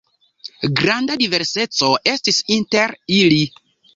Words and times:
Granda 0.79 1.17
diverseco 1.23 1.91
estis 2.13 2.39
inter 2.57 2.95
ili. 3.21 3.41